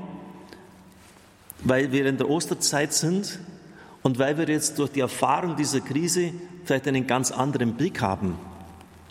weil 1.59 1.91
wir 1.91 2.07
in 2.07 2.17
der 2.17 2.27
Osterzeit 2.27 2.93
sind 2.93 3.37
und 4.01 4.17
weil 4.17 4.39
wir 4.39 4.47
jetzt 4.47 4.79
durch 4.79 4.89
die 4.89 5.01
Erfahrung 5.01 5.55
dieser 5.55 5.81
Krise 5.81 6.31
vielleicht 6.65 6.87
einen 6.87 7.05
ganz 7.05 7.29
anderen 7.29 7.75
Blick 7.75 8.01
haben, 8.01 8.39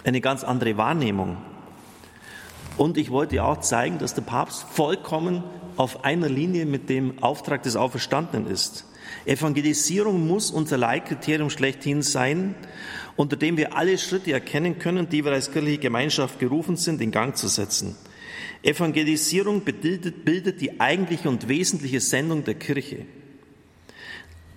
eine 0.03 0.21
ganz 0.21 0.43
andere 0.43 0.77
Wahrnehmung. 0.77 1.37
Und 2.77 2.99
ich 2.99 3.13
wollte 3.13 3.45
auch 3.45 3.61
zeigen, 3.61 3.99
dass 3.99 4.15
der 4.15 4.23
Papst 4.23 4.67
vollkommen 4.73 5.45
auf 5.77 6.05
einer 6.05 6.29
Linie 6.29 6.67
mit 6.67 6.89
dem 6.89 7.23
Auftrag 7.23 7.63
des 7.63 7.77
Auferstandenen 7.77 8.51
ist. 8.51 8.87
Evangelisierung 9.25 10.27
muss 10.27 10.51
unser 10.51 10.79
Leitkriterium 10.79 11.51
schlechthin 11.51 12.03
sein, 12.03 12.55
unter 13.17 13.37
dem 13.37 13.57
wir 13.57 13.77
alle 13.77 13.99
Schritte 13.99 14.33
erkennen 14.33 14.79
können, 14.79 15.09
die 15.09 15.25
wir 15.25 15.33
als 15.33 15.53
kirchliche 15.53 15.79
Gemeinschaft 15.79 16.39
gerufen 16.39 16.77
sind, 16.77 17.01
in 17.01 17.11
Gang 17.11 17.37
zu 17.37 17.49
setzen. 17.49 17.97
Evangelisierung 18.63 19.63
bildet, 19.63 20.25
bildet 20.25 20.61
die 20.61 20.81
eigentliche 20.81 21.29
und 21.29 21.49
wesentliche 21.49 22.01
Sendung 22.01 22.45
der 22.45 22.55
Kirche. 22.55 23.07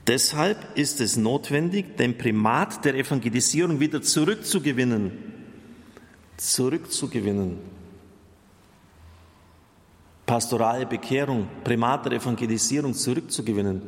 Deshalb 0.07 0.77
ist 0.77 1.01
es 1.01 1.17
notwendig, 1.17 1.98
den 1.98 2.17
Primat 2.17 2.86
der 2.86 2.95
Evangelisierung 2.95 3.79
wieder 3.79 4.01
zurückzugewinnen. 4.01 5.12
Zurückzugewinnen 6.38 7.57
pastorale 10.25 10.86
Bekehrung, 10.86 11.48
Primat 11.63 12.05
der 12.05 12.13
Evangelisierung 12.13 12.94
zurückzugewinnen. 12.94 13.84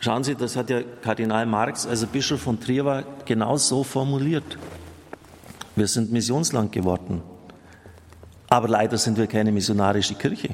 Schauen 0.00 0.22
Sie, 0.22 0.34
das 0.34 0.54
hat 0.54 0.70
ja 0.70 0.82
Kardinal 1.02 1.46
Marx, 1.46 1.86
also 1.86 2.06
Bischof 2.06 2.40
von 2.40 2.60
Trier 2.60 2.84
war, 2.84 3.04
genau 3.24 3.56
so 3.56 3.82
formuliert. 3.82 4.58
Wir 5.74 5.88
sind 5.88 6.12
Missionsland 6.12 6.70
geworden. 6.72 7.22
Aber 8.48 8.68
leider 8.68 8.96
sind 8.96 9.18
wir 9.18 9.26
keine 9.26 9.52
missionarische 9.52 10.14
Kirche. 10.14 10.50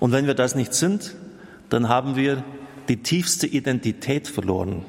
Und 0.00 0.12
wenn 0.12 0.26
wir 0.26 0.34
das 0.34 0.54
nicht 0.54 0.74
sind, 0.74 1.14
dann 1.68 1.88
haben 1.88 2.16
wir 2.16 2.44
die 2.88 3.02
tiefste 3.02 3.46
Identität 3.46 4.28
verloren. 4.28 4.84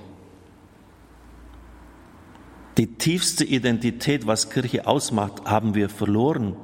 Die 2.78 2.88
tiefste 2.98 3.46
Identität, 3.46 4.28
was 4.28 4.50
Kirche 4.50 4.86
ausmacht, 4.86 5.46
haben 5.46 5.76
wir 5.76 5.88
verloren. 5.88 6.56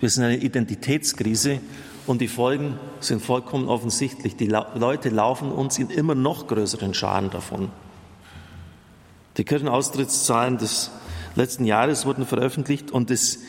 Wir 0.00 0.08
sind 0.08 0.24
in 0.24 0.30
einer 0.30 0.42
Identitätskrise 0.42 1.60
und 2.06 2.22
die 2.22 2.28
Folgen 2.28 2.78
sind 3.00 3.22
vollkommen 3.22 3.68
offensichtlich. 3.68 4.34
Die 4.34 4.46
Leute 4.46 5.10
laufen 5.10 5.52
uns 5.52 5.78
in 5.78 5.90
immer 5.90 6.14
noch 6.14 6.46
größeren 6.46 6.94
Scharen 6.94 7.30
davon. 7.30 7.70
Die 9.36 9.44
Kirchenaustrittszahlen 9.44 10.56
des 10.56 10.90
letzten 11.36 11.66
Jahres 11.66 12.06
wurden 12.06 12.26
veröffentlicht 12.26 12.90
und 12.90 13.10
es 13.10 13.40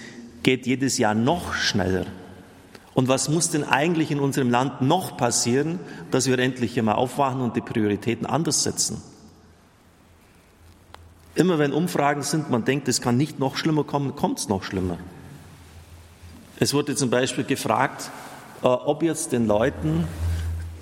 geht 0.44 0.68
jedes 0.68 0.98
Jahr 0.98 1.14
noch 1.14 1.54
schneller. 1.54 2.06
Und 2.94 3.08
was 3.08 3.30
muss 3.30 3.50
denn 3.50 3.64
eigentlich 3.64 4.12
in 4.12 4.20
unserem 4.20 4.50
Land 4.50 4.82
noch 4.82 5.16
passieren, 5.16 5.80
dass 6.12 6.28
wir 6.28 6.38
endlich 6.38 6.74
hier 6.74 6.84
mal 6.84 6.96
aufwachen 6.96 7.40
und 7.40 7.56
die 7.56 7.62
Prioritäten 7.62 8.26
anders 8.26 8.64
setzen? 8.64 9.02
Immer 11.34 11.58
wenn 11.60 11.72
Umfragen 11.72 12.24
sind, 12.24 12.50
man 12.50 12.66
denkt, 12.66 12.90
es 12.90 13.00
kann 13.00 13.16
nicht 13.16 13.40
noch 13.40 13.56
schlimmer 13.56 13.86
kommen, 13.86 14.18
kommt 14.18 14.40
es 14.40 14.50
noch 14.50 14.64
schlimmer. 14.64 14.98
Es 16.62 16.76
wurde 16.76 16.96
zum 16.96 17.10
Beispiel 17.10 17.44
gefragt, 17.44 18.12
äh, 18.62 18.68
ob 18.68 19.02
jetzt 19.02 19.32
den 19.32 19.48
Leuten 19.48 20.08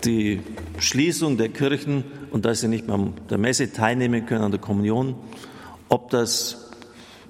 die 0.03 0.41
Schließung 0.77 1.37
der 1.37 1.47
Kirchen 1.47 2.03
und 2.31 2.43
dass 2.43 2.59
sie 2.59 2.67
nicht 2.67 2.85
mehr 2.85 2.95
an 2.95 3.13
der 3.29 3.37
Messe 3.37 3.71
teilnehmen 3.71 4.25
können, 4.25 4.43
an 4.43 4.51
der 4.51 4.59
Kommunion, 4.59 5.15
ob 5.87 6.09
das 6.09 6.69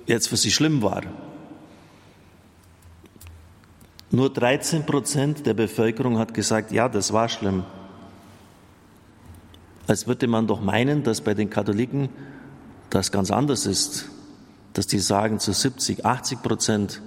jetzt 0.07 0.29
für 0.29 0.35
sie 0.35 0.49
schlimm 0.49 0.81
war. 0.81 1.03
Nur 4.09 4.33
13 4.33 4.83
Prozent 4.83 5.45
der 5.45 5.53
Bevölkerung 5.53 6.17
hat 6.17 6.33
gesagt, 6.33 6.71
ja, 6.71 6.89
das 6.89 7.13
war 7.13 7.29
schlimm. 7.29 7.65
Als 9.85 10.07
würde 10.07 10.25
man 10.25 10.47
doch 10.47 10.59
meinen, 10.59 11.03
dass 11.03 11.21
bei 11.21 11.35
den 11.35 11.51
Katholiken 11.51 12.09
das 12.89 13.11
ganz 13.11 13.29
anders 13.29 13.67
ist, 13.67 14.09
dass 14.73 14.87
die 14.87 14.97
sagen 14.97 15.37
zu 15.37 15.53
70, 15.53 16.03
80 16.03 16.41
Prozent, 16.41 17.03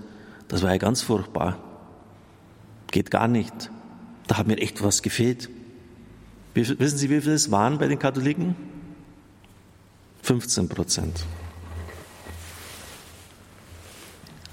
das 0.49 0.63
war 0.63 0.71
ja 0.71 0.79
ganz 0.79 1.03
furchtbar. 1.03 1.59
Geht 2.91 3.11
gar 3.11 3.29
nicht. 3.29 3.71
Da 4.27 4.39
hat 4.39 4.47
mir 4.47 4.59
echt 4.59 4.83
was 4.83 5.03
gefehlt. 5.03 5.49
Wissen 6.55 6.99
Sie, 6.99 7.09
wie 7.09 7.21
viel 7.21 7.33
es 7.33 7.51
waren 7.51 7.79
bei 7.79 7.89
den 7.89 7.99
Katholiken? 7.99 8.55
15 10.23 10.69
Prozent. 10.69 11.25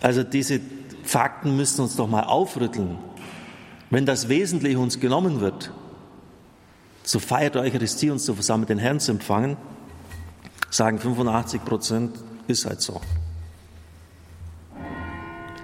Also 0.02 0.24
diese 0.24 0.62
Fakten 1.04 1.58
müssen 1.58 1.82
uns 1.82 1.96
doch 1.96 2.08
mal 2.08 2.24
aufrütteln. 2.24 2.98
Wenn 3.90 4.06
das 4.06 4.30
Wesentliche 4.30 4.80
uns 4.80 5.00
genommen 5.00 5.42
wird, 5.42 5.72
so 7.04 7.20
feiert 7.20 7.56
der 7.56 7.64
Eucharistie 7.64 8.10
uns 8.12 8.24
zu 8.24 8.34
versammeln, 8.34 8.68
den 8.68 8.78
Herrn 8.78 9.00
zu 9.00 9.12
empfangen, 9.12 9.58
sagen 10.70 11.00
85 11.00 11.66
Prozent, 11.66 12.20
ist 12.48 12.66
halt 12.66 12.82
so. 12.82 13.02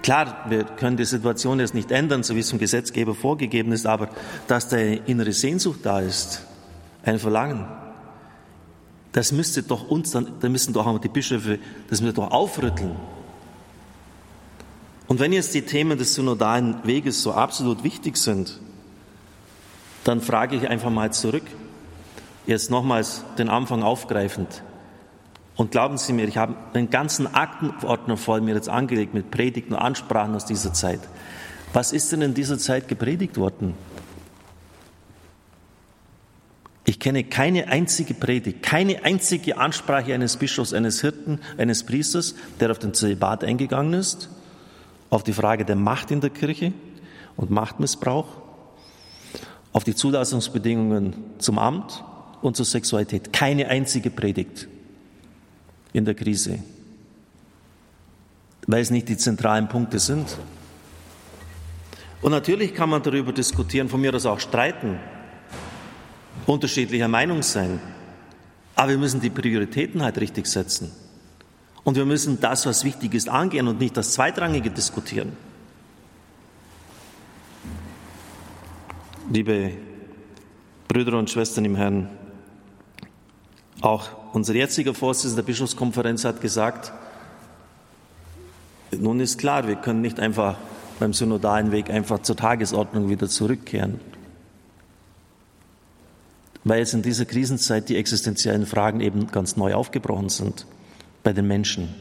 Klar, 0.06 0.46
wir 0.50 0.66
können 0.66 0.98
die 0.98 1.04
Situation 1.04 1.60
jetzt 1.60 1.74
nicht 1.74 1.90
ändern, 1.90 2.22
so 2.22 2.36
wie 2.36 2.40
es 2.42 2.52
vom 2.52 2.60
Gesetzgeber 2.60 3.16
vorgegeben 3.16 3.72
ist, 3.72 3.88
aber 3.88 4.10
dass 4.48 4.68
da 4.68 4.78
eine 4.78 4.98
innere 4.98 5.34
Sehnsucht 5.34 5.80
da 5.82 6.00
ist, 6.00 6.46
ein 7.04 7.18
Verlangen, 7.18 7.66
das 9.14 9.32
müsste 9.32 9.64
doch 9.64 9.90
uns 9.90 10.12
dann, 10.12 10.34
da 10.42 10.48
müssen 10.48 10.76
doch 10.76 10.86
auch 10.86 11.00
die 11.00 11.08
Bischöfe, 11.08 11.58
das 11.90 12.02
müsste 12.02 12.22
doch 12.22 12.30
aufrütteln. 12.30 12.96
Und 15.08 15.20
wenn 15.20 15.34
jetzt 15.34 15.56
die 15.56 15.64
Themen 15.64 15.98
des 15.98 16.14
synodalen 16.14 16.76
Weges 16.84 17.24
so 17.24 17.34
absolut 17.34 17.84
wichtig 17.84 18.18
sind, 18.18 18.60
dann 20.04 20.22
frage 20.22 20.56
ich 20.56 20.70
einfach 20.70 20.92
mal 20.92 21.12
zurück, 21.14 21.46
jetzt 22.46 22.70
nochmals 22.70 23.24
den 23.40 23.50
Anfang 23.50 23.82
aufgreifend. 23.82 24.62
Und 25.56 25.72
glauben 25.72 25.98
Sie 25.98 26.12
mir, 26.12 26.28
ich 26.28 26.38
habe 26.38 26.56
einen 26.74 26.90
ganzen 26.90 27.34
Aktenordner 27.34 28.18
voll 28.18 28.42
mir 28.42 28.56
jetzt 28.56 28.70
angelegt 28.70 29.14
mit 29.14 29.32
Predigten 29.32 29.74
und 29.74 29.80
Ansprachen 29.80 30.36
aus 30.36 30.46
dieser 30.46 30.74
Zeit. 30.74 31.00
Was 31.74 31.94
ist 31.94 32.12
denn 32.12 32.22
in 32.22 32.34
dieser 32.34 32.58
Zeit 32.58 32.88
gepredigt 32.88 33.38
worden? 33.38 33.74
Ich 36.88 37.00
kenne 37.00 37.24
keine 37.24 37.70
einzige 37.70 38.14
Predigt, 38.14 38.62
keine 38.62 39.04
einzige 39.04 39.58
Ansprache 39.58 40.14
eines 40.14 40.38
Bischofs, 40.38 40.74
eines 40.74 41.02
Hirten, 41.02 41.40
eines 41.58 41.84
Priesters, 41.84 42.36
der 42.60 42.70
auf 42.70 42.80
den 42.80 42.94
Zölibat 42.94 43.44
eingegangen 43.44 43.94
ist, 43.94 44.30
auf 45.10 45.24
die 45.24 45.34
Frage 45.34 45.66
der 45.66 45.76
Macht 45.76 46.12
in 46.12 46.22
der 46.22 46.30
Kirche 46.30 46.74
und 47.38 47.50
Machtmissbrauch, 47.50 48.28
auf 49.74 49.84
die 49.84 49.96
Zulassungsbedingungen 49.96 51.16
zum 51.40 51.58
Amt 51.60 52.04
und 52.42 52.56
zur 52.56 52.66
Sexualität. 52.66 53.34
Keine 53.34 53.68
einzige 53.68 54.12
Predigt 54.12 54.68
in 55.96 56.04
der 56.04 56.14
Krise, 56.14 56.60
weil 58.68 58.82
es 58.82 58.92
nicht 58.92 59.08
die 59.08 59.16
zentralen 59.16 59.70
Punkte 59.70 59.98
sind. 59.98 60.38
Und 62.22 62.32
natürlich 62.32 62.74
kann 62.74 62.90
man 62.90 63.02
darüber 63.02 63.32
diskutieren, 63.32 63.88
von 63.88 64.02
mir 64.02 64.14
aus 64.14 64.26
auch 64.26 64.42
streiten, 64.42 65.00
unterschiedlicher 66.46 67.08
Meinung 67.08 67.44
sein. 67.44 67.80
Aber 68.76 68.90
wir 68.90 68.98
müssen 68.98 69.22
die 69.22 69.30
Prioritäten 69.30 70.04
halt 70.04 70.20
richtig 70.20 70.48
setzen. 70.48 70.92
Und 71.86 71.96
wir 71.96 72.06
müssen 72.06 72.42
das, 72.42 72.66
was 72.66 72.84
wichtig 72.84 73.14
ist, 73.14 73.30
angehen 73.30 73.70
und 73.70 73.80
nicht 73.80 73.96
das 73.96 74.12
Zweitrangige 74.12 74.72
diskutieren. 74.72 75.32
Liebe 79.32 79.72
Brüder 80.90 81.18
und 81.18 81.30
Schwestern 81.30 81.64
im 81.64 81.76
Herrn, 81.78 82.10
auch 83.82 84.10
unser 84.34 84.56
jetziger 84.56 84.94
Vorsitzender 84.94 85.42
der 85.42 85.48
Bischofskonferenz 85.48 86.26
hat 86.26 86.42
gesagt, 86.42 86.92
nun 88.92 89.20
ist 89.20 89.38
klar, 89.38 89.68
wir 89.68 89.76
können 89.76 90.02
nicht 90.02 90.20
einfach 90.20 90.58
beim 91.00 91.14
synodalen 91.14 91.72
Weg 91.72 91.90
einfach 91.90 92.22
zur 92.22 92.38
Tagesordnung 92.38 93.10
wieder 93.10 93.28
zurückkehren. 93.28 94.00
Weil 96.64 96.80
jetzt 96.80 96.94
in 96.94 97.02
dieser 97.02 97.26
Krisenzeit 97.26 97.90
die 97.90 97.98
existenziellen 97.98 98.66
Fragen 98.66 99.02
eben 99.02 99.28
ganz 99.28 99.56
neu 99.56 99.74
aufgebrochen 99.76 100.30
sind 100.30 100.66
bei 101.24 101.34
den 101.34 101.48
Menschen. 101.48 101.94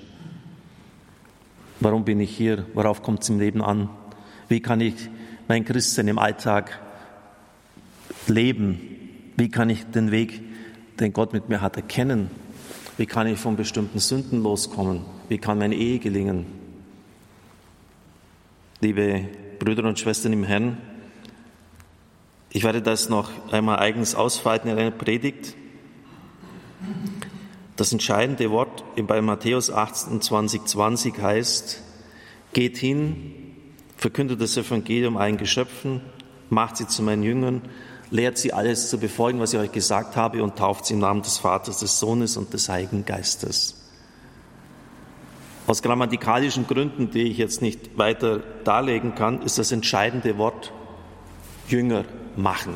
Warum 1.81 2.05
bin 2.05 2.21
ich 2.21 2.35
hier? 2.35 2.65
Worauf 2.73 3.03
kommt 3.03 3.23
es 3.23 3.29
im 3.29 3.39
Leben 3.39 3.63
an? 3.63 3.91
Wie 4.49 4.61
kann 4.61 4.81
ich 4.81 4.95
mein 5.49 5.65
Christsein 5.65 6.09
im 6.09 6.19
Alltag 6.19 6.79
leben? 8.27 8.81
Wie 9.37 9.51
kann 9.51 9.69
ich 9.69 9.85
den 9.85 10.11
Weg 10.11 10.41
den 11.01 11.13
Gott 11.13 11.33
mit 11.33 11.49
mir 11.49 11.61
hat, 11.61 11.77
erkennen? 11.77 12.31
Wie 12.97 13.07
kann 13.07 13.27
ich 13.27 13.39
von 13.39 13.57
bestimmten 13.57 13.99
Sünden 13.99 14.43
loskommen? 14.43 15.05
Wie 15.29 15.39
kann 15.39 15.59
meine 15.59 15.75
Ehe 15.75 15.99
gelingen? 15.99 16.47
Liebe 18.81 19.29
Brüder 19.59 19.85
und 19.85 19.99
Schwestern 19.99 20.33
im 20.33 20.45
Herrn, 20.45 20.79
ich 22.51 22.63
werde 22.63 22.83
das 22.83 23.09
noch 23.09 23.31
einmal 23.51 23.81
eigens 23.81 24.15
ausfalten 24.15 24.69
in 24.69 24.79
einer 24.79 24.93
Predigt. 24.93 25.55
Das 27.75 27.91
entscheidende 27.91 28.51
Wort 28.53 28.85
bei 29.09 29.21
Matthäus 29.21 29.73
28, 29.73 30.65
20 30.65 31.19
heißt, 31.21 31.83
geht 32.53 32.77
hin, 32.77 33.33
verkündet 33.97 34.41
das 34.41 34.57
Evangelium 34.57 35.17
allen 35.17 35.37
Geschöpfen, 35.37 36.01
macht 36.51 36.77
sie 36.77 36.87
zu 36.87 37.03
meinen 37.03 37.25
Jüngern 37.25 37.63
lehrt 38.15 38.39
sie 38.39 38.53
alles 38.53 38.91
zu 38.91 38.99
befolgen, 38.99 39.41
was 39.41 39.55
ich 39.55 39.59
euch 39.59 39.73
gesagt 39.73 40.15
habe, 40.15 40.41
und 40.45 40.55
tauft 40.55 40.87
sie 40.87 40.95
im 40.95 41.01
Namen 41.01 41.23
des 41.23 41.39
Vaters, 41.39 41.79
des 41.81 41.99
Sohnes 41.99 42.37
und 42.37 42.53
des 42.53 42.69
Heiligen 42.69 43.05
Geistes. 43.05 43.75
Aus 45.67 45.83
grammatikalischen 45.83 46.69
Gründen, 46.69 47.11
die 47.11 47.25
ich 47.25 47.39
jetzt 47.39 47.61
nicht 47.61 47.99
weiter 47.99 48.39
darlegen 48.63 49.17
kann, 49.17 49.43
ist 49.43 49.59
das 49.59 49.73
entscheidende 49.73 50.39
Wort 50.39 50.73
Jünger 51.67 52.05
machen. 52.37 52.75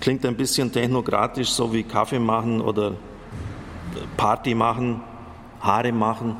Klingt 0.00 0.26
ein 0.26 0.36
bisschen 0.36 0.72
technokratisch, 0.72 1.50
so 1.50 1.72
wie 1.72 1.84
Kaffee 1.84 2.18
machen 2.18 2.60
oder 2.60 2.94
Party 4.16 4.56
machen, 4.56 5.00
Haare 5.60 5.92
machen. 5.92 6.36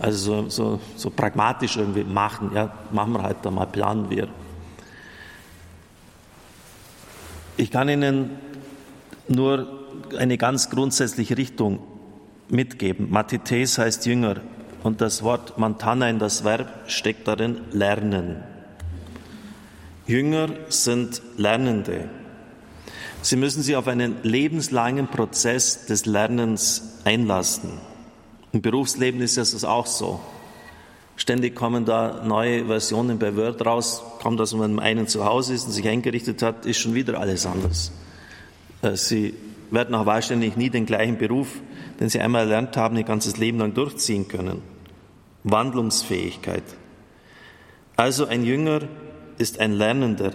Also 0.00 0.42
so, 0.42 0.50
so, 0.50 0.80
so 0.96 1.10
pragmatisch 1.10 1.76
irgendwie 1.76 2.02
machen. 2.02 2.50
Ja, 2.52 2.72
machen 2.90 3.12
wir 3.12 3.22
halt 3.22 3.36
da 3.42 3.52
mal, 3.52 3.66
planen 3.66 4.10
wir. 4.10 4.28
Ich 7.56 7.70
kann 7.70 7.88
Ihnen 7.88 8.30
nur 9.28 9.84
eine 10.18 10.38
ganz 10.38 10.70
grundsätzliche 10.70 11.36
Richtung 11.36 11.78
mitgeben. 12.48 13.10
Matites 13.10 13.78
heißt 13.78 14.06
Jünger 14.06 14.36
und 14.82 15.00
das 15.00 15.22
Wort 15.22 15.56
Mantana 15.56 16.10
in 16.10 16.18
das 16.18 16.44
Verb 16.44 16.68
steckt 16.88 17.28
darin 17.28 17.60
lernen. 17.70 18.42
Jünger 20.06 20.48
sind 20.68 21.22
Lernende. 21.36 22.08
Sie 23.22 23.36
müssen 23.36 23.62
sich 23.62 23.76
auf 23.76 23.88
einen 23.88 24.16
lebenslangen 24.22 25.06
Prozess 25.06 25.86
des 25.86 26.04
Lernens 26.04 27.00
einlassen. 27.04 27.70
Im 28.52 28.60
Berufsleben 28.60 29.20
ist 29.22 29.38
es 29.38 29.64
auch 29.64 29.86
so. 29.86 30.20
Ständig 31.16 31.54
kommen 31.54 31.84
da 31.84 32.24
neue 32.24 32.66
Versionen 32.66 33.18
bei 33.18 33.36
Word 33.36 33.64
raus. 33.64 34.02
Kaum, 34.20 34.36
dass 34.36 34.52
man 34.54 34.78
einen 34.80 35.06
zu 35.06 35.24
Hause 35.24 35.54
ist 35.54 35.66
und 35.66 35.72
sich 35.72 35.86
eingerichtet 35.86 36.42
hat, 36.42 36.66
ist 36.66 36.78
schon 36.78 36.94
wieder 36.94 37.20
alles 37.20 37.46
anders. 37.46 37.92
Äh, 38.82 38.96
Sie 38.96 39.34
werden 39.70 39.94
auch 39.94 40.06
wahrscheinlich 40.06 40.56
nie 40.56 40.70
den 40.70 40.86
gleichen 40.86 41.18
Beruf, 41.18 41.48
den 42.00 42.08
sie 42.08 42.20
einmal 42.20 42.42
erlernt 42.42 42.76
haben, 42.76 42.96
ihr 42.96 43.04
ganzes 43.04 43.36
Leben 43.36 43.58
lang 43.58 43.74
durchziehen 43.74 44.28
können. 44.28 44.62
Wandlungsfähigkeit. 45.42 46.64
Also 47.96 48.26
ein 48.26 48.44
Jünger 48.44 48.82
ist 49.38 49.60
ein 49.60 49.72
Lernender. 49.72 50.32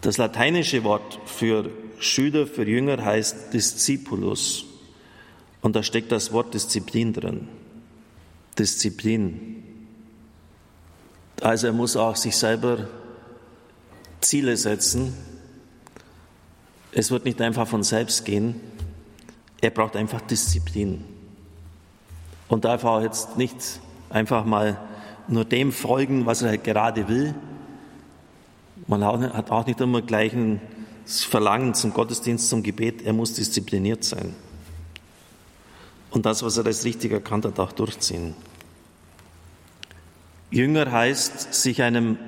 Das 0.00 0.16
lateinische 0.16 0.84
Wort 0.84 1.18
für 1.26 1.70
Schüler, 1.98 2.46
für 2.46 2.64
Jünger 2.64 3.04
heißt 3.04 3.52
Discipulus. 3.52 4.64
Und 5.60 5.76
da 5.76 5.82
steckt 5.82 6.12
das 6.12 6.32
Wort 6.32 6.54
Disziplin 6.54 7.12
drin. 7.12 7.48
Disziplin. 8.58 9.65
Also 11.40 11.68
er 11.68 11.72
muss 11.72 11.96
auch 11.96 12.16
sich 12.16 12.36
selber 12.36 12.88
Ziele 14.20 14.56
setzen. 14.56 15.14
Es 16.92 17.10
wird 17.10 17.24
nicht 17.24 17.40
einfach 17.40 17.68
von 17.68 17.82
selbst 17.82 18.24
gehen. 18.24 18.60
Er 19.60 19.70
braucht 19.70 19.96
einfach 19.96 20.20
Disziplin. 20.22 21.04
Und 22.48 22.64
darf 22.64 22.84
auch 22.84 23.02
jetzt 23.02 23.36
nicht 23.36 23.80
einfach 24.08 24.44
mal 24.44 24.78
nur 25.28 25.44
dem 25.44 25.72
folgen, 25.72 26.26
was 26.26 26.42
er 26.42 26.50
halt 26.50 26.64
gerade 26.64 27.08
will. 27.08 27.34
Man 28.86 29.04
hat 29.04 29.50
auch 29.50 29.66
nicht 29.66 29.80
immer 29.80 30.00
gleich 30.00 30.32
ein 30.32 30.60
Verlangen 31.04 31.74
zum 31.74 31.92
Gottesdienst, 31.92 32.48
zum 32.48 32.62
Gebet. 32.62 33.02
Er 33.02 33.12
muss 33.12 33.34
diszipliniert 33.34 34.04
sein. 34.04 34.34
Und 36.10 36.24
das, 36.24 36.42
was 36.42 36.56
er 36.56 36.66
als 36.66 36.84
richtig 36.84 37.12
erkannt 37.12 37.44
hat, 37.44 37.58
auch 37.58 37.72
durchziehen. 37.72 38.34
Jünger 40.50 40.92
heißt, 40.92 41.54
sich 41.54 41.82
einem 41.82 42.18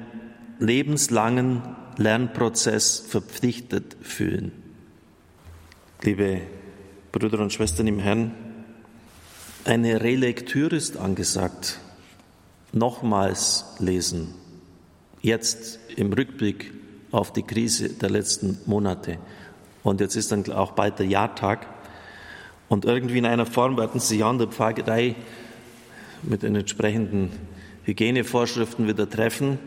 lebenslangen 0.58 1.62
Lernprozess 1.96 2.98
verpflichtet 2.98 3.96
fühlen. 4.02 4.52
Liebe 6.02 6.40
Brüder 7.12 7.40
und 7.40 7.52
Schwestern 7.52 7.86
im 7.86 8.00
Herrn, 8.00 8.32
eine 9.64 10.00
Relektüre 10.02 10.76
ist 10.76 10.96
angesagt. 10.96 11.78
Nochmals 12.72 13.64
lesen. 13.78 14.34
Jetzt 15.20 15.78
im 15.96 16.12
Rückblick 16.12 16.72
auf 17.10 17.32
die 17.32 17.42
Krise 17.42 17.88
der 17.88 18.10
letzten 18.10 18.58
Monate. 18.66 19.18
Und 19.82 20.00
jetzt 20.00 20.16
ist 20.16 20.32
dann 20.32 20.50
auch 20.52 20.72
bald 20.72 20.98
der 20.98 21.06
Jahrtag. 21.06 21.66
Und 22.68 22.84
irgendwie 22.84 23.18
in 23.18 23.26
einer 23.26 23.46
Form 23.46 23.76
werden 23.76 24.00
Sie 24.00 24.22
an 24.22 24.38
der 24.38 24.48
Pfarrei 24.48 25.14
mit 26.22 26.42
den 26.42 26.54
entsprechenden 26.56 27.30
Hygienevorschriften 27.88 28.86
wieder 28.86 29.08
treffen. 29.08 29.58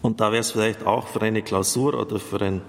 Und 0.00 0.22
da 0.22 0.32
wäre 0.32 0.40
es 0.40 0.52
vielleicht 0.52 0.86
auch 0.86 1.06
für 1.06 1.20
eine 1.20 1.42
Klausur 1.42 1.92
oder 2.00 2.18
für 2.18 2.40
ein, 2.40 2.62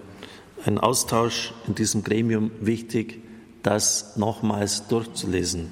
einen 0.66 0.78
Austausch 0.78 1.54
in 1.68 1.76
diesem 1.76 2.04
Gremium 2.04 2.52
wichtig, 2.60 3.22
das 3.64 4.18
nochmals 4.18 4.90
durchzulesen. 4.90 5.72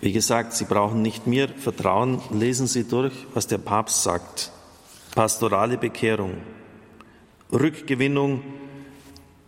Wie 0.00 0.12
gesagt, 0.12 0.52
Sie 0.54 0.64
brauchen 0.64 1.00
nicht 1.00 1.28
mir 1.28 1.48
vertrauen, 1.48 2.20
lesen 2.32 2.66
Sie 2.66 2.82
durch, 2.82 3.14
was 3.34 3.46
der 3.46 3.58
Papst 3.58 4.02
sagt. 4.02 4.50
Pastorale 5.14 5.78
Bekehrung, 5.78 6.38
Rückgewinnung 7.52 8.42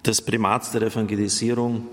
des 0.06 0.22
Primats 0.22 0.70
der 0.70 0.82
Evangelisierung, 0.82 1.88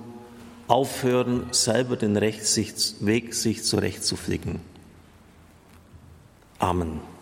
aufhören, 0.67 1.48
selber 1.50 1.96
den 1.96 2.17
Rechtsweg 2.17 3.34
sich 3.34 3.63
zurechtzuflicken. 3.63 4.73
Amen. 6.63 7.12